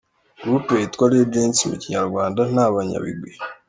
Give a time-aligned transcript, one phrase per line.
[0.41, 3.31] Groupe yitwa Legends mu kinyarwanda ni Abanyabigwi.